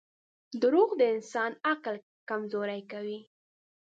•دروغ 0.61 0.89
د 0.99 1.01
انسان 1.15 1.51
عقل 1.71 1.95
کمزوری 2.29 2.81
کوي. 2.91 3.19